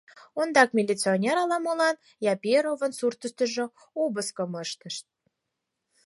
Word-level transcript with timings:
Ондак 0.39 0.69
милиционер 0.77 1.37
ала-молан 1.43 1.95
Яперовын 2.33 2.91
суртыштыжо 2.99 3.65
обыскым 4.03 4.51
ыштыш. 4.63 4.95